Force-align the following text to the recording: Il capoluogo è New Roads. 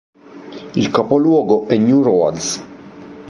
Il 0.73 0.89
capoluogo 0.89 1.67
è 1.67 1.77
New 1.77 2.01
Roads. 2.01 2.63